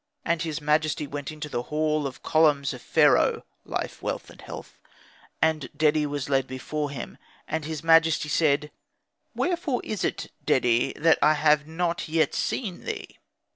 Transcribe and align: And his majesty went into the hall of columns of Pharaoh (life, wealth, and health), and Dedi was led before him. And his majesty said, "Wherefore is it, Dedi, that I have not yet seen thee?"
And 0.25 0.41
his 0.41 0.59
majesty 0.59 1.05
went 1.05 1.31
into 1.31 1.47
the 1.47 1.61
hall 1.69 2.07
of 2.07 2.23
columns 2.23 2.73
of 2.73 2.81
Pharaoh 2.81 3.43
(life, 3.65 4.01
wealth, 4.01 4.31
and 4.31 4.41
health), 4.41 4.79
and 5.43 5.69
Dedi 5.77 6.07
was 6.07 6.27
led 6.27 6.47
before 6.47 6.89
him. 6.89 7.19
And 7.47 7.65
his 7.65 7.83
majesty 7.83 8.27
said, 8.27 8.71
"Wherefore 9.35 9.81
is 9.83 10.03
it, 10.03 10.31
Dedi, 10.43 10.93
that 10.93 11.19
I 11.21 11.35
have 11.35 11.67
not 11.67 12.07
yet 12.09 12.33
seen 12.33 12.83
thee?" 12.85 13.19